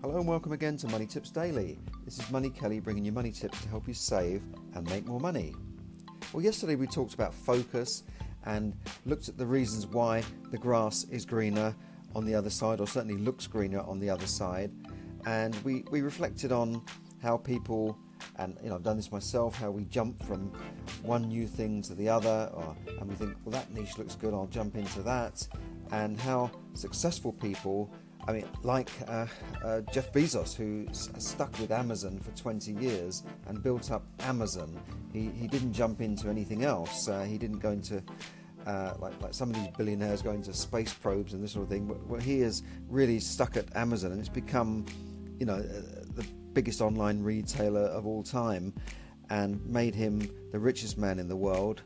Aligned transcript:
Hello 0.00 0.18
and 0.18 0.28
welcome 0.28 0.52
again 0.52 0.76
to 0.76 0.86
Money 0.86 1.06
Tips 1.06 1.28
Daily. 1.28 1.76
This 2.04 2.20
is 2.20 2.30
Money 2.30 2.50
Kelly 2.50 2.78
bringing 2.78 3.04
you 3.04 3.10
money 3.10 3.32
tips 3.32 3.60
to 3.62 3.68
help 3.68 3.88
you 3.88 3.94
save 3.94 4.44
and 4.74 4.88
make 4.88 5.04
more 5.04 5.18
money. 5.18 5.56
Well, 6.32 6.40
yesterday 6.40 6.76
we 6.76 6.86
talked 6.86 7.14
about 7.14 7.34
focus 7.34 8.04
and 8.44 8.76
looked 9.06 9.28
at 9.28 9.36
the 9.36 9.44
reasons 9.44 9.88
why 9.88 10.22
the 10.52 10.56
grass 10.56 11.02
is 11.10 11.26
greener 11.26 11.74
on 12.14 12.24
the 12.24 12.32
other 12.32 12.48
side, 12.48 12.78
or 12.78 12.86
certainly 12.86 13.16
looks 13.16 13.48
greener 13.48 13.80
on 13.80 13.98
the 13.98 14.08
other 14.08 14.28
side. 14.28 14.70
And 15.26 15.56
we, 15.64 15.82
we 15.90 16.00
reflected 16.02 16.52
on 16.52 16.80
how 17.20 17.36
people, 17.36 17.98
and 18.36 18.56
you 18.62 18.68
know, 18.68 18.76
I've 18.76 18.84
done 18.84 18.98
this 18.98 19.10
myself, 19.10 19.56
how 19.56 19.72
we 19.72 19.84
jump 19.86 20.22
from 20.22 20.52
one 21.02 21.22
new 21.22 21.48
thing 21.48 21.82
to 21.82 21.96
the 21.96 22.08
other, 22.08 22.52
or, 22.54 22.76
and 23.00 23.08
we 23.08 23.16
think, 23.16 23.34
well, 23.44 23.50
that 23.50 23.74
niche 23.74 23.98
looks 23.98 24.14
good, 24.14 24.32
I'll 24.32 24.46
jump 24.46 24.76
into 24.76 25.02
that. 25.02 25.44
And 25.90 26.20
how 26.20 26.52
successful 26.74 27.32
people 27.32 27.92
I 28.26 28.32
mean, 28.32 28.44
like 28.62 28.90
uh, 29.06 29.26
uh, 29.64 29.80
Jeff 29.92 30.12
Bezos, 30.12 30.54
who 30.54 30.86
stuck 30.92 31.58
with 31.58 31.70
Amazon 31.70 32.18
for 32.20 32.30
20 32.32 32.72
years 32.72 33.22
and 33.46 33.62
built 33.62 33.90
up 33.90 34.04
Amazon. 34.20 34.78
He, 35.12 35.30
he 35.30 35.46
didn't 35.46 35.72
jump 35.72 36.00
into 36.00 36.28
anything 36.28 36.64
else. 36.64 37.08
Uh, 37.08 37.22
he 37.22 37.38
didn't 37.38 37.60
go 37.60 37.70
into, 37.70 38.02
uh, 38.66 38.94
like, 38.98 39.20
like 39.22 39.32
some 39.32 39.48
of 39.50 39.56
these 39.56 39.68
billionaires 39.78 40.20
go 40.20 40.32
into 40.32 40.52
space 40.52 40.92
probes 40.92 41.32
and 41.32 41.42
this 41.42 41.52
sort 41.52 41.62
of 41.62 41.70
thing. 41.70 41.88
Well, 42.06 42.20
he 42.20 42.40
is 42.40 42.62
really 42.88 43.18
stuck 43.18 43.56
at 43.56 43.74
Amazon 43.74 44.12
and 44.12 44.20
it's 44.20 44.28
become, 44.28 44.84
you 45.38 45.46
know, 45.46 45.54
uh, 45.54 46.04
the 46.14 46.26
biggest 46.52 46.82
online 46.82 47.22
retailer 47.22 47.84
of 47.84 48.06
all 48.06 48.22
time 48.22 48.74
and 49.30 49.64
made 49.66 49.94
him 49.94 50.28
the 50.52 50.58
richest 50.58 50.98
man 50.98 51.18
in 51.18 51.28
the 51.28 51.36
world. 51.36 51.82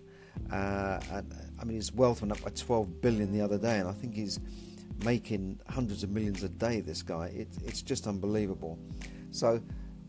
Uh, 0.51 0.99
and, 1.13 1.35
I 1.61 1.65
mean, 1.65 1.77
his 1.77 1.93
wealth 1.93 2.23
went 2.23 2.33
up 2.33 2.43
by 2.43 2.51
12 2.51 3.01
billion 3.01 3.33
the 3.33 3.41
other 3.41 3.59
day, 3.59 3.79
and 3.79 3.89
I 3.89 3.93
think 3.93 4.15
he's 4.15 4.41
making 5.05 5.61
hundreds 5.69 6.03
of 6.03 6.11
millions 6.11 6.43
a 6.43 6.49
day. 6.49 6.81
This 6.81 7.03
guy, 7.03 7.27
it, 7.29 7.49
it's 7.65 7.83
just 7.83 8.07
unbelievable. 8.07 8.79
So, 9.31 9.61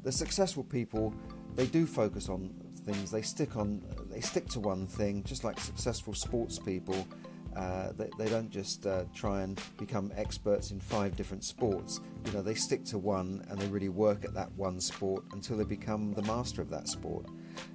the 0.03 0.11
successful 0.11 0.63
people, 0.63 1.13
they 1.55 1.65
do 1.65 1.85
focus 1.85 2.29
on 2.29 2.53
things. 2.85 3.11
They 3.11 3.21
stick 3.21 3.55
on, 3.55 3.81
they 4.09 4.21
stick 4.21 4.47
to 4.49 4.59
one 4.59 4.87
thing, 4.87 5.23
just 5.23 5.43
like 5.43 5.59
successful 5.59 6.13
sports 6.13 6.59
people. 6.59 7.07
Uh, 7.55 7.91
they, 7.93 8.09
they, 8.17 8.27
don't 8.27 8.49
just 8.49 8.87
uh, 8.87 9.03
try 9.13 9.41
and 9.41 9.61
become 9.77 10.11
experts 10.15 10.71
in 10.71 10.79
five 10.79 11.15
different 11.15 11.43
sports. 11.43 11.99
You 12.25 12.31
know, 12.31 12.41
they 12.41 12.55
stick 12.55 12.83
to 12.85 12.97
one 12.97 13.45
and 13.47 13.59
they 13.59 13.67
really 13.67 13.89
work 13.89 14.25
at 14.25 14.33
that 14.33 14.51
one 14.53 14.81
sport 14.81 15.23
until 15.33 15.57
they 15.57 15.63
become 15.63 16.13
the 16.13 16.23
master 16.23 16.63
of 16.63 16.69
that 16.71 16.87
sport. 16.87 17.27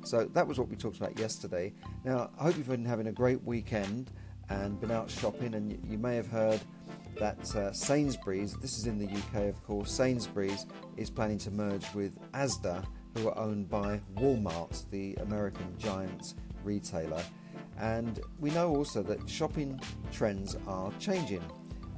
So 0.05 0.24
that 0.34 0.46
was 0.46 0.58
what 0.58 0.69
we 0.69 0.74
talked 0.74 0.96
about 0.96 1.16
yesterday. 1.16 1.72
Now, 2.05 2.30
I 2.41 2.44
hope 2.44 2.56
you've 2.56 2.69
been 2.69 2.84
having 2.84 3.06
a 3.06 3.12
great 3.12 3.41
weekend 3.44 4.11
and 4.50 4.80
been 4.80 4.91
out 4.91 5.11
shopping, 5.11 5.55
and 5.55 5.70
you, 5.70 5.78
you 5.84 5.98
may 5.98 6.16
have 6.16 6.27
heard 6.27 6.61
that 7.19 7.56
uh, 7.56 7.72
Sainsbury's, 7.72 8.55
this 8.55 8.78
is 8.78 8.86
in 8.86 8.98
the 8.98 9.06
UK 9.06 9.48
of 9.48 9.62
course, 9.64 9.91
Sainsbury's 9.91 10.66
is 10.97 11.11
planning 11.11 11.38
to 11.38 11.50
merge 11.50 11.92
with 11.94 12.19
Asda, 12.33 12.84
who 13.16 13.28
are 13.28 13.38
owned 13.38 13.69
by 13.69 14.00
Walmart, 14.16 14.88
the 14.91 15.14
American 15.16 15.74
giant 15.78 16.34
retailer. 16.64 17.22
And 17.78 18.20
we 18.41 18.50
know 18.50 18.74
also 18.74 19.02
that 19.05 19.28
shopping 19.28 19.80
trends 20.11 20.56
are 20.66 20.92
changing, 20.98 21.42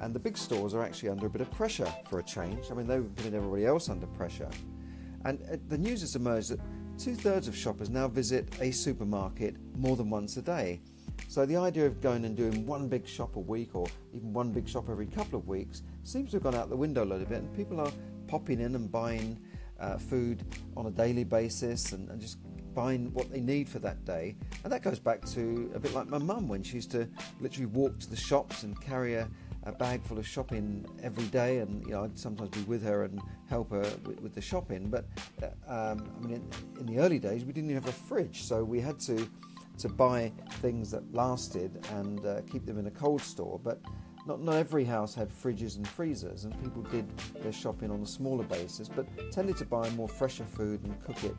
and 0.01 0.15
the 0.15 0.19
big 0.19 0.37
stores 0.37 0.75
are 0.75 0.83
actually 0.83 1.11
under 1.11 1.27
a 1.27 1.31
bit 1.31 1.41
of 1.41 1.51
pressure 1.51 1.93
for 2.09 2.19
a 2.19 2.23
change. 2.23 2.71
I 2.71 2.75
mean, 2.75 2.87
they've 2.87 3.15
putting 3.17 3.35
everybody 3.35 3.67
else 3.67 3.89
under 3.89 4.07
pressure. 4.07 4.49
And 5.25 5.41
uh, 5.43 5.57
the 5.69 5.79
news 5.79 6.01
has 6.01 6.17
emerged 6.17 6.51
that 6.51 6.61
two 6.99 7.15
thirds 7.15 7.49
of 7.49 7.57
shoppers 7.57 7.91
now 7.91 8.09
visit 8.09 8.49
a 8.61 8.71
supermarket 8.71 9.57
more 9.77 9.97
than 9.97 10.11
once 10.11 10.37
a 10.37 10.43
day. 10.43 10.81
So 11.29 11.47
the 11.47 11.57
idea 11.57 11.87
of 11.87 12.01
going 12.01 12.25
and 12.25 12.37
doing 12.37 12.67
one 12.67 12.89
big 12.89 13.07
shop 13.07 13.37
a 13.37 13.41
week 13.41 13.75
or 13.75 13.87
even 14.15 14.33
one 14.33 14.51
big 14.51 14.69
shop 14.69 14.89
every 14.91 15.07
couple 15.07 15.39
of 15.39 15.47
weeks 15.47 15.83
seems 16.03 16.31
to 16.31 16.37
have 16.37 16.43
gone 16.43 16.55
out 16.55 16.69
the 16.69 16.77
window 16.77 17.05
a 17.05 17.07
little 17.07 17.27
bit, 17.27 17.39
and 17.39 17.55
people 17.57 17.81
are 17.81 17.93
popping 18.27 18.61
in 18.61 18.75
and 18.75 18.91
buying 18.91 19.39
uh, 19.81 19.97
food 19.97 20.45
on 20.77 20.87
a 20.87 20.91
daily 20.91 21.25
basis 21.25 21.93
and, 21.93 22.09
and, 22.11 22.21
just 22.21 22.39
buying 22.75 23.13
what 23.13 23.31
they 23.33 23.41
need 23.41 23.69
for 23.69 23.81
that 23.81 24.05
day. 24.05 24.37
And 24.63 24.73
that 24.73 24.83
goes 24.83 24.99
back 25.01 25.25
to 25.31 25.71
a 25.75 25.81
bit 25.81 25.93
like 25.93 26.09
my 26.09 26.19
mum 26.19 26.49
when 26.49 26.63
she 26.63 26.77
used 26.77 26.93
to 26.93 27.09
literally 27.41 27.67
walk 27.67 27.99
to 28.01 28.11
the 28.11 28.17
shops 28.17 28.63
and 28.63 28.81
carry 28.81 29.15
a, 29.15 29.29
a 29.65 29.73
bag 29.73 30.05
full 30.05 30.19
of 30.19 30.27
shopping 30.27 30.87
every 31.03 31.25
day, 31.27 31.59
and 31.59 31.85
you 31.85 31.93
know 31.93 32.05
I'd 32.05 32.19
sometimes 32.19 32.51
be 32.51 32.63
with 32.63 32.83
her 32.85 33.05
and 33.05 33.21
help 33.49 33.71
her 33.71 33.83
with, 34.05 34.21
with 34.21 34.35
the 34.35 34.41
shopping. 34.41 34.89
But 34.89 35.07
uh, 35.43 35.93
um, 35.93 36.09
I 36.17 36.27
mean, 36.27 36.35
in, 36.35 36.81
in 36.81 36.87
the 36.87 37.03
early 37.03 37.19
days, 37.19 37.45
we 37.45 37.53
didn't 37.53 37.71
even 37.71 37.83
have 37.83 37.93
a 37.93 37.97
fridge, 37.97 38.45
so 38.45 38.63
we 38.63 38.81
had 38.81 39.01
to 39.01 39.29
to 39.81 39.89
buy 39.89 40.33
things 40.61 40.91
that 40.91 41.15
lasted 41.15 41.85
and 41.95 42.25
uh, 42.25 42.41
keep 42.51 42.67
them 42.67 42.79
in 42.79 42.87
a 42.87 42.91
cold 42.91 43.21
store. 43.21 43.61
But 43.63 43.81
not, 44.27 44.43
not 44.43 44.57
every 44.57 44.85
house 44.85 45.15
had 45.15 45.31
fridges 45.31 45.77
and 45.77 45.87
freezers, 45.87 46.45
and 46.45 46.63
people 46.63 46.83
did 46.83 47.09
their 47.43 47.53
shopping 47.53 47.91
on 47.91 48.01
a 48.01 48.07
smaller 48.07 48.45
basis, 48.45 48.89
but 48.89 49.07
tended 49.33 49.57
to 49.59 49.65
buy 49.65 49.89
more 49.91 50.09
fresher 50.09 50.45
food 50.45 50.83
and 50.85 51.03
cook 51.03 51.25
it 51.25 51.37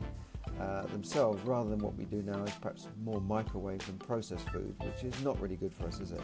uh, 0.60 0.82
themselves 0.86 1.42
rather 1.44 1.70
than 1.70 1.78
what 1.78 1.94
we 1.96 2.04
do 2.04 2.22
now 2.22 2.42
is 2.44 2.52
perhaps 2.60 2.88
more 3.02 3.20
microwave 3.20 3.86
and 3.88 3.98
processed 4.00 4.48
food, 4.50 4.74
which 4.80 5.04
is 5.04 5.22
not 5.22 5.40
really 5.40 5.56
good 5.56 5.72
for 5.72 5.86
us, 5.86 6.00
is 6.00 6.12
it? 6.12 6.20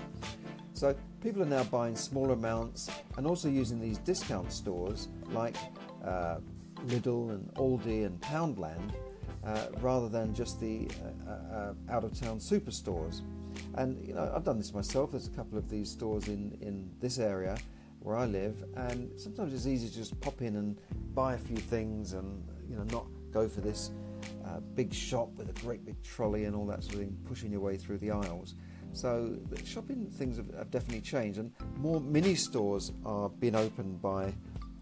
So 0.75 0.95
people 1.23 1.43
are 1.43 1.47
now 1.47 1.65
buying 1.65 1.97
smaller 1.97 2.35
amounts 2.35 2.91
and 3.17 3.27
also 3.27 3.49
using 3.49 3.81
these 3.81 3.99
discount 3.99 4.53
stores 4.53 5.09
like 5.31 5.57
uh, 6.05 6.39
Lidl 6.87 7.31
and 7.31 7.53
Aldi 7.55 8.07
and 8.07 8.21
Poundland 8.21 8.93
rather 9.81 10.09
than 10.09 10.35
just 10.35 10.61
the 10.61 10.89
uh, 11.27 11.31
uh, 11.31 11.73
out 11.91 12.05
of 12.05 12.19
town 12.19 12.39
superstores. 12.39 13.23
And 13.75 14.07
you 14.07 14.15
know, 14.15 14.33
I've 14.35 14.45
done 14.45 14.59
this 14.59 14.73
myself. 14.73 15.13
There's 15.13 15.27
a 15.27 15.31
couple 15.31 15.59
of 15.59 15.69
these 15.69 15.91
stores 15.91 16.29
in, 16.29 16.57
in 16.61 16.91
this 17.01 17.19
area 17.19 17.57
where 18.01 18.17
I 18.17 18.27
live, 18.27 18.57
and 18.77 19.11
sometimes 19.21 19.53
it's 19.53 19.67
easy 19.67 19.89
to 19.89 19.95
just 19.95 20.19
pop 20.21 20.41
in 20.41 20.57
and 20.57 20.81
buy 21.15 21.35
a 21.35 21.39
few 21.39 21.57
things, 21.57 22.13
and 22.13 22.45
you 22.69 22.77
know, 22.77 22.85
not 22.85 23.07
go 23.33 23.49
for 23.49 23.61
this 23.61 23.91
uh, 24.47 24.61
big 24.75 24.93
shop 24.95 25.31
with 25.37 25.49
a 25.49 25.61
great 25.65 25.85
big 25.85 26.01
trolley 26.03 26.45
and 26.45 26.55
all 26.55 26.67
that 26.67 26.83
sort 26.83 26.95
of 26.95 27.01
thing, 27.01 27.17
pushing 27.27 27.51
your 27.51 27.61
way 27.61 27.77
through 27.77 27.99
the 27.99 28.11
aisles. 28.11 28.55
So 28.93 29.37
shopping 29.65 30.11
things 30.11 30.37
have, 30.37 30.53
have 30.57 30.71
definitely 30.71 31.03
changed, 31.03 31.39
and 31.39 31.53
more 31.77 32.01
mini 32.01 32.35
stores 32.35 32.93
are 33.05 33.29
being 33.29 33.55
opened 33.55 34.01
by 34.01 34.33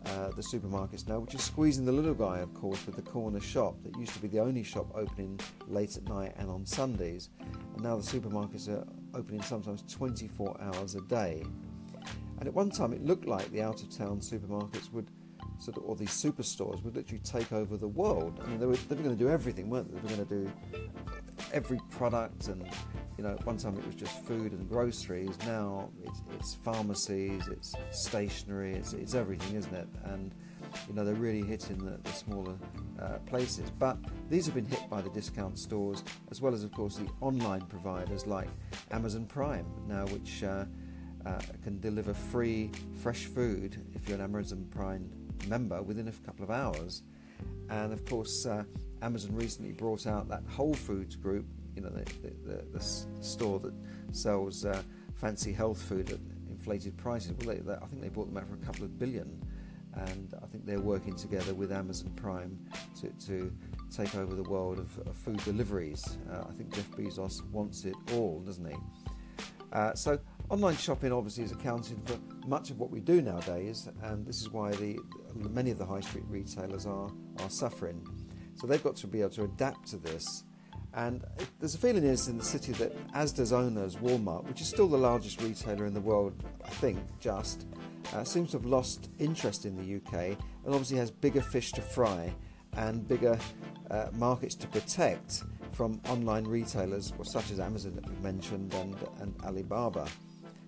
uh, 0.06 0.30
the 0.30 0.42
supermarkets 0.42 1.08
now, 1.08 1.18
which 1.18 1.34
is 1.34 1.42
squeezing 1.42 1.84
the 1.84 1.92
little 1.92 2.14
guy, 2.14 2.38
of 2.38 2.52
course, 2.54 2.84
with 2.86 2.96
the 2.96 3.02
corner 3.02 3.40
shop 3.40 3.74
that 3.82 3.96
used 3.98 4.12
to 4.12 4.20
be 4.20 4.28
the 4.28 4.38
only 4.38 4.62
shop 4.62 4.86
opening 4.94 5.38
late 5.68 5.96
at 5.96 6.04
night 6.04 6.32
and 6.38 6.48
on 6.48 6.64
Sundays. 6.64 7.30
And 7.74 7.82
now 7.82 7.96
the 7.96 8.02
supermarkets 8.02 8.68
are 8.68 8.86
opening 9.14 9.42
sometimes 9.42 9.82
24 9.92 10.56
hours 10.60 10.94
a 10.94 11.00
day. 11.02 11.42
And 12.38 12.46
at 12.46 12.54
one 12.54 12.70
time, 12.70 12.92
it 12.92 13.04
looked 13.04 13.26
like 13.26 13.50
the 13.50 13.62
out 13.62 13.82
of 13.82 13.90
town 13.90 14.20
supermarkets 14.20 14.92
would 14.92 15.10
sort 15.58 15.76
of, 15.78 15.84
or 15.84 15.96
these 15.96 16.10
superstores 16.10 16.82
would 16.84 16.96
literally 16.96 17.22
take 17.24 17.52
over 17.52 17.76
the 17.76 17.88
world. 17.88 18.40
I 18.44 18.48
mean, 18.48 18.60
they 18.60 18.66
were, 18.66 18.76
they 18.76 18.94
were 18.94 19.02
going 19.02 19.16
to 19.16 19.24
do 19.24 19.30
everything, 19.30 19.70
weren't 19.70 19.88
they? 19.88 19.96
They 19.96 20.02
were 20.02 20.24
going 20.24 20.28
to 20.28 20.34
do 20.34 20.90
every 21.52 21.80
product 21.90 22.48
and 22.48 22.68
you 23.16 23.24
know, 23.24 23.30
at 23.30 23.44
one 23.46 23.56
time 23.56 23.76
it 23.76 23.86
was 23.86 23.94
just 23.94 24.24
food 24.24 24.52
and 24.52 24.68
groceries. 24.68 25.36
Now 25.46 25.88
it's, 26.04 26.20
it's 26.34 26.54
pharmacies, 26.54 27.48
it's 27.48 27.74
stationery, 27.90 28.74
it's, 28.74 28.92
it's 28.92 29.14
everything, 29.14 29.56
isn't 29.56 29.74
it? 29.74 29.88
And 30.04 30.34
you 30.88 30.94
know, 30.94 31.04
they're 31.04 31.14
really 31.14 31.42
hitting 31.42 31.78
the, 31.78 31.98
the 32.02 32.12
smaller 32.12 32.54
uh, 33.00 33.18
places. 33.26 33.70
But 33.70 33.98
these 34.28 34.46
have 34.46 34.54
been 34.54 34.66
hit 34.66 34.88
by 34.90 35.00
the 35.00 35.10
discount 35.10 35.58
stores, 35.58 36.04
as 36.30 36.40
well 36.40 36.54
as, 36.54 36.64
of 36.64 36.72
course, 36.72 36.96
the 36.96 37.08
online 37.20 37.62
providers 37.62 38.26
like 38.26 38.48
Amazon 38.90 39.26
Prime 39.26 39.66
now, 39.86 40.06
which 40.06 40.42
uh, 40.42 40.64
uh, 41.24 41.40
can 41.62 41.80
deliver 41.80 42.14
free 42.14 42.70
fresh 43.02 43.24
food 43.24 43.82
if 43.94 44.08
you're 44.08 44.18
an 44.18 44.24
Amazon 44.24 44.66
Prime 44.70 45.10
member 45.48 45.82
within 45.82 46.08
a 46.08 46.12
couple 46.12 46.44
of 46.44 46.50
hours. 46.50 47.02
And 47.68 47.92
of 47.92 48.04
course, 48.04 48.46
uh, 48.46 48.64
Amazon 49.02 49.34
recently 49.34 49.72
brought 49.72 50.06
out 50.06 50.28
that 50.28 50.42
Whole 50.48 50.74
Foods 50.74 51.16
group, 51.16 51.46
you 51.76 51.82
know, 51.82 51.90
the, 51.90 52.04
the, 52.44 52.64
the 52.72 52.80
store 53.20 53.60
that 53.60 53.74
sells 54.12 54.64
uh, 54.64 54.82
fancy 55.14 55.52
health 55.52 55.80
food 55.80 56.10
at 56.10 56.18
inflated 56.48 56.96
prices. 56.96 57.32
Well, 57.38 57.54
they, 57.54 57.60
they, 57.60 57.74
I 57.74 57.86
think 57.86 58.02
they 58.02 58.08
bought 58.08 58.26
them 58.26 58.38
out 58.38 58.48
for 58.48 58.54
a 58.54 58.66
couple 58.66 58.84
of 58.84 58.98
billion, 58.98 59.40
and 59.94 60.34
I 60.42 60.46
think 60.46 60.66
they're 60.66 60.80
working 60.80 61.14
together 61.14 61.54
with 61.54 61.70
Amazon 61.70 62.10
Prime 62.16 62.58
to, 63.00 63.08
to 63.26 63.52
take 63.94 64.14
over 64.14 64.34
the 64.34 64.42
world 64.42 64.78
of, 64.78 65.06
of 65.06 65.16
food 65.16 65.42
deliveries. 65.44 66.18
Uh, 66.32 66.44
I 66.48 66.52
think 66.54 66.74
Jeff 66.74 66.90
Bezos 66.92 67.48
wants 67.50 67.84
it 67.84 67.94
all, 68.12 68.40
doesn't 68.40 68.68
he? 68.68 68.76
Uh, 69.72 69.94
so 69.94 70.18
online 70.48 70.76
shopping 70.76 71.12
obviously 71.12 71.44
is 71.44 71.52
accounting 71.52 72.00
for 72.04 72.18
much 72.46 72.70
of 72.70 72.78
what 72.78 72.90
we 72.90 73.00
do 73.00 73.20
nowadays, 73.20 73.88
and 74.04 74.26
this 74.26 74.40
is 74.40 74.50
why 74.50 74.70
the, 74.72 74.98
many 75.34 75.70
of 75.70 75.78
the 75.78 75.86
high 75.86 76.00
street 76.00 76.24
retailers 76.28 76.86
are, 76.86 77.10
are 77.40 77.50
suffering. 77.50 78.06
So 78.54 78.66
they've 78.66 78.82
got 78.82 78.96
to 78.96 79.06
be 79.06 79.20
able 79.20 79.30
to 79.30 79.44
adapt 79.44 79.88
to 79.88 79.98
this 79.98 80.44
and 80.96 81.22
there's 81.60 81.74
a 81.74 81.78
feeling 81.78 82.04
is 82.04 82.26
in 82.26 82.38
the 82.38 82.44
city 82.44 82.72
that 82.72 83.12
Asda's 83.12 83.52
owners, 83.52 83.96
Walmart, 83.96 84.44
which 84.48 84.62
is 84.62 84.68
still 84.68 84.88
the 84.88 84.96
largest 84.96 85.42
retailer 85.42 85.84
in 85.84 85.92
the 85.92 86.00
world, 86.00 86.42
I 86.64 86.70
think, 86.70 86.98
just, 87.20 87.66
uh, 88.14 88.24
seems 88.24 88.52
to 88.52 88.56
have 88.56 88.64
lost 88.64 89.10
interest 89.18 89.66
in 89.66 89.76
the 89.76 89.96
UK 89.96 90.38
and 90.64 90.68
obviously 90.68 90.96
has 90.96 91.10
bigger 91.10 91.42
fish 91.42 91.72
to 91.72 91.82
fry 91.82 92.32
and 92.78 93.06
bigger 93.06 93.38
uh, 93.90 94.06
markets 94.14 94.54
to 94.54 94.66
protect 94.68 95.44
from 95.72 96.00
online 96.08 96.44
retailers 96.44 97.12
such 97.24 97.50
as 97.50 97.60
Amazon 97.60 97.94
that 97.94 98.08
we've 98.08 98.22
mentioned 98.22 98.72
and, 98.74 98.96
and 99.20 99.34
Alibaba, 99.44 100.08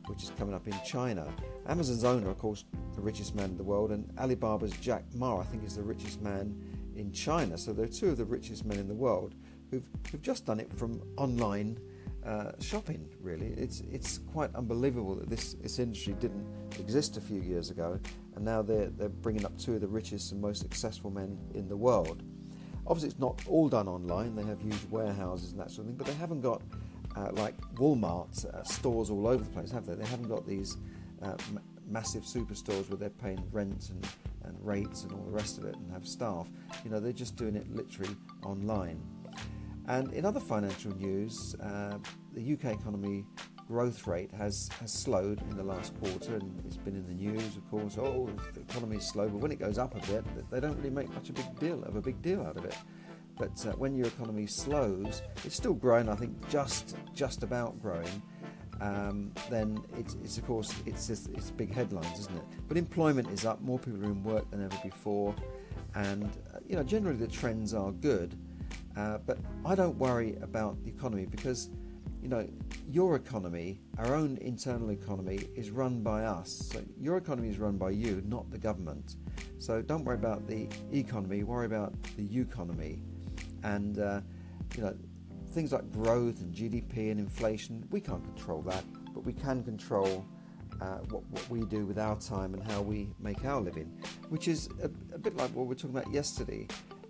which 0.08 0.22
is 0.22 0.32
coming 0.36 0.54
up 0.54 0.66
in 0.66 0.74
China. 0.86 1.26
Amazon's 1.68 2.04
owner, 2.04 2.28
of 2.28 2.36
course, 2.36 2.66
the 2.94 3.00
richest 3.00 3.34
man 3.34 3.46
in 3.46 3.56
the 3.56 3.64
world, 3.64 3.92
and 3.92 4.12
Alibaba's 4.18 4.72
Jack 4.72 5.04
Ma, 5.14 5.40
I 5.40 5.44
think, 5.44 5.64
is 5.64 5.76
the 5.76 5.82
richest 5.82 6.20
man 6.20 6.54
in 6.96 7.12
China. 7.12 7.56
So 7.56 7.72
they're 7.72 7.86
two 7.86 8.10
of 8.10 8.18
the 8.18 8.24
richest 8.26 8.66
men 8.66 8.78
in 8.78 8.88
the 8.88 8.94
world 8.94 9.34
who've, 9.70 9.86
who've 10.10 10.22
just 10.22 10.46
done 10.46 10.60
it 10.60 10.72
from 10.72 11.00
online 11.16 11.78
uh, 12.24 12.52
shopping. 12.60 13.08
Really, 13.20 13.54
it's 13.56 13.80
it's 13.90 14.18
quite 14.32 14.54
unbelievable 14.54 15.14
that 15.14 15.30
this 15.30 15.54
this 15.54 15.78
industry 15.78 16.14
didn't 16.20 16.46
exist 16.78 17.16
a 17.16 17.20
few 17.20 17.40
years 17.40 17.70
ago, 17.70 17.98
and 18.34 18.44
now 18.44 18.60
they're 18.62 18.90
they're 18.90 19.08
bringing 19.08 19.44
up 19.44 19.56
two 19.58 19.74
of 19.74 19.80
the 19.80 19.88
richest 19.88 20.32
and 20.32 20.40
most 20.40 20.60
successful 20.60 21.10
men 21.10 21.38
in 21.54 21.68
the 21.68 21.76
world. 21.76 22.22
Obviously, 22.86 23.10
it's 23.10 23.18
not 23.18 23.40
all 23.46 23.68
done 23.68 23.88
online. 23.88 24.34
They 24.34 24.44
have 24.44 24.60
huge 24.60 24.84
warehouses 24.90 25.52
and 25.52 25.60
that 25.60 25.70
sort 25.70 25.80
of 25.80 25.86
thing, 25.86 25.96
but 25.96 26.06
they 26.06 26.14
haven't 26.14 26.40
got 26.40 26.62
uh, 27.16 27.30
like 27.32 27.54
Walmart 27.74 28.44
uh, 28.46 28.62
stores 28.62 29.10
all 29.10 29.26
over 29.26 29.44
the 29.44 29.50
place, 29.50 29.70
have 29.70 29.86
they? 29.86 29.94
They 29.94 30.06
haven't 30.06 30.28
got 30.28 30.46
these 30.46 30.76
uh, 31.22 31.34
m- 31.50 31.60
massive 31.86 32.22
superstores 32.22 32.88
where 32.88 32.96
they're 32.96 33.10
paying 33.10 33.42
rent 33.52 33.90
and, 33.90 34.06
and 34.44 34.56
rates 34.66 35.04
and 35.04 35.12
all 35.12 35.24
the 35.24 35.30
rest 35.30 35.58
of 35.58 35.64
it 35.64 35.74
and 35.76 35.90
have 35.92 36.06
staff. 36.06 36.46
You 36.84 36.90
know, 36.90 37.00
they're 37.00 37.12
just 37.12 37.36
doing 37.36 37.56
it 37.56 37.70
literally 37.74 38.14
online. 38.42 39.00
And 39.88 40.12
in 40.12 40.26
other 40.26 40.38
financial 40.38 40.94
news, 40.96 41.54
uh, 41.62 41.96
the 42.34 42.52
UK 42.52 42.78
economy 42.78 43.24
growth 43.66 44.06
rate 44.06 44.30
has, 44.32 44.68
has 44.80 44.92
slowed 44.92 45.40
in 45.50 45.56
the 45.56 45.62
last 45.62 45.98
quarter, 45.98 46.36
and 46.36 46.62
it's 46.66 46.76
been 46.76 46.94
in 46.94 47.06
the 47.06 47.14
news, 47.14 47.56
of 47.56 47.68
course. 47.70 47.96
Oh, 47.98 48.28
the 48.54 48.60
economy 48.60 48.98
is 48.98 49.06
slow, 49.08 49.28
but 49.28 49.38
when 49.38 49.50
it 49.50 49.58
goes 49.58 49.78
up 49.78 49.94
a 49.94 50.06
bit, 50.06 50.24
they 50.50 50.60
don't 50.60 50.76
really 50.76 50.90
make 50.90 51.08
much 51.14 51.30
a 51.30 51.32
big 51.32 51.58
deal 51.58 51.82
of 51.84 51.96
a 51.96 52.02
big 52.02 52.20
deal 52.20 52.42
out 52.42 52.58
of 52.58 52.66
it. 52.66 52.76
But 53.38 53.64
uh, 53.66 53.72
when 53.72 53.94
your 53.94 54.08
economy 54.08 54.46
slows, 54.46 55.22
it's 55.44 55.56
still 55.56 55.74
growing. 55.74 56.08
I 56.08 56.16
think 56.16 56.48
just 56.50 56.96
just 57.14 57.42
about 57.42 57.80
growing. 57.80 58.22
Um, 58.80 59.32
then 59.50 59.80
it's, 59.96 60.16
it's, 60.22 60.38
of 60.38 60.46
course 60.46 60.72
it's, 60.86 61.10
it's 61.10 61.50
big 61.50 61.74
headlines, 61.74 62.16
isn't 62.20 62.36
it? 62.36 62.44
But 62.68 62.76
employment 62.76 63.28
is 63.30 63.44
up. 63.44 63.60
More 63.60 63.78
people 63.78 64.04
are 64.04 64.10
in 64.10 64.22
work 64.22 64.48
than 64.50 64.64
ever 64.64 64.76
before, 64.84 65.34
and 65.94 66.24
uh, 66.54 66.58
you 66.66 66.76
know 66.76 66.82
generally 66.82 67.16
the 67.16 67.26
trends 67.26 67.74
are 67.74 67.90
good. 67.90 68.36
Uh, 68.98 69.18
but 69.18 69.38
I 69.64 69.76
don't 69.76 69.96
worry 69.96 70.36
about 70.42 70.82
the 70.82 70.90
economy 70.90 71.24
because 71.26 71.70
you 72.20 72.28
know 72.28 72.48
your 72.90 73.14
economy, 73.14 73.80
our 73.96 74.12
own 74.14 74.38
internal 74.40 74.90
economy, 74.90 75.38
is 75.54 75.70
run 75.70 76.02
by 76.02 76.24
us. 76.24 76.68
So 76.72 76.82
your 76.98 77.16
economy 77.16 77.48
is 77.48 77.58
run 77.58 77.78
by 77.78 77.90
you, 77.90 78.22
not 78.26 78.50
the 78.50 78.58
government. 78.58 79.14
So 79.58 79.82
don't 79.82 80.04
worry 80.04 80.16
about 80.16 80.48
the 80.48 80.68
economy. 80.92 81.44
Worry 81.44 81.66
about 81.66 81.94
the 82.16 82.40
economy 82.40 83.00
and 83.62 84.00
uh, 84.00 84.20
you 84.76 84.82
know 84.82 84.96
things 85.52 85.72
like 85.72 85.88
growth 85.92 86.40
and 86.40 86.52
GDP 86.52 87.12
and 87.12 87.20
inflation. 87.20 87.86
We 87.90 88.00
can't 88.00 88.24
control 88.24 88.62
that, 88.62 88.84
but 89.14 89.24
we 89.24 89.32
can 89.32 89.62
control 89.62 90.26
uh, 90.80 90.98
what, 91.10 91.24
what, 91.30 91.48
we 91.48 91.60
do 91.66 91.86
with 91.86 91.98
our 91.98 92.16
time 92.16 92.54
and 92.54 92.62
how 92.62 92.82
we 92.82 93.10
make 93.20 93.44
our 93.44 93.60
living, 93.60 93.86
which 94.28 94.46
is 94.48 94.68
a, 94.82 94.86
a 95.14 95.18
bit 95.18 95.36
like 95.36 95.50
what 95.50 95.64
we 95.64 95.68
were 95.68 95.74
talking 95.74 95.96
about 95.96 96.12
yesterday. 96.12 96.66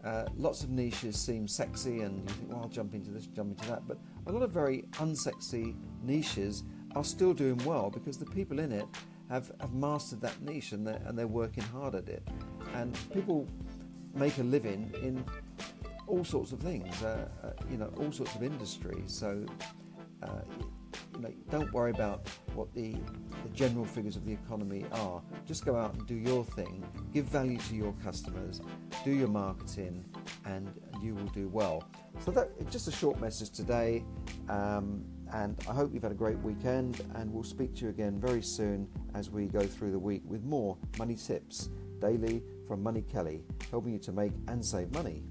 Uh, 0.08 0.24
lots 0.38 0.62
of 0.62 0.70
niches 0.70 1.20
seem 1.20 1.46
sexy, 1.46 2.00
and 2.00 2.26
you 2.26 2.34
think, 2.34 2.50
well, 2.50 2.60
I'll 2.62 2.68
jump 2.70 2.94
into 2.94 3.10
this, 3.10 3.26
jump 3.26 3.50
into 3.50 3.68
that. 3.68 3.86
But 3.86 3.98
a 4.26 4.32
lot 4.32 4.42
of 4.42 4.50
very 4.50 4.86
unsexy 4.92 5.74
niches 6.02 6.64
are 6.96 7.04
still 7.04 7.34
doing 7.34 7.58
well 7.66 7.90
because 7.90 8.16
the 8.16 8.24
people 8.24 8.58
in 8.58 8.72
it 8.72 8.86
have, 9.28 9.52
have 9.60 9.74
mastered 9.74 10.22
that 10.22 10.40
niche 10.40 10.72
and 10.72 10.86
they're, 10.86 11.02
and 11.04 11.18
they're 11.18 11.26
working 11.26 11.62
hard 11.64 11.94
at 11.94 12.08
it. 12.08 12.26
And 12.74 12.96
people 13.12 13.46
make 14.14 14.38
a 14.38 14.44
living 14.44 14.90
in 15.02 15.22
all 16.06 16.24
sorts 16.24 16.52
of 16.52 16.60
things, 16.60 17.02
uh, 17.02 17.28
uh, 17.44 17.50
you 17.70 17.76
know, 17.76 17.92
all 17.98 18.10
sorts 18.10 18.34
of 18.34 18.42
industries. 18.42 19.12
So, 19.12 19.44
uh, 20.22 20.40
don't 21.50 21.72
worry 21.72 21.90
about 21.90 22.28
what 22.54 22.72
the, 22.74 22.92
the 23.44 23.48
general 23.54 23.84
figures 23.84 24.16
of 24.16 24.24
the 24.24 24.32
economy 24.32 24.84
are. 24.92 25.22
Just 25.46 25.64
go 25.64 25.76
out 25.76 25.94
and 25.94 26.06
do 26.06 26.14
your 26.14 26.44
thing, 26.44 26.84
give 27.12 27.26
value 27.26 27.58
to 27.58 27.74
your 27.74 27.94
customers, 28.04 28.60
do 29.04 29.10
your 29.10 29.28
marketing, 29.28 30.04
and 30.44 30.68
you 31.02 31.14
will 31.14 31.26
do 31.26 31.48
well. 31.48 31.84
So 32.24 32.30
that 32.32 32.70
just 32.70 32.88
a 32.88 32.92
short 32.92 33.20
message 33.20 33.50
today. 33.50 34.04
Um, 34.48 35.04
and 35.32 35.56
I 35.68 35.74
hope 35.74 35.92
you've 35.92 36.02
had 36.02 36.12
a 36.12 36.16
great 36.16 36.38
weekend, 36.38 37.04
and 37.14 37.32
we'll 37.32 37.44
speak 37.44 37.74
to 37.76 37.82
you 37.82 37.88
again 37.90 38.18
very 38.18 38.42
soon 38.42 38.88
as 39.14 39.30
we 39.30 39.46
go 39.46 39.60
through 39.60 39.90
the 39.92 39.98
week 39.98 40.22
with 40.24 40.42
more 40.42 40.76
money 40.98 41.16
tips 41.16 41.68
daily 42.00 42.42
from 42.66 42.82
Money 42.82 43.02
Kelly, 43.02 43.44
helping 43.70 43.92
you 43.92 43.98
to 43.98 44.12
make 44.12 44.32
and 44.46 44.64
save 44.64 44.92
money. 44.92 45.24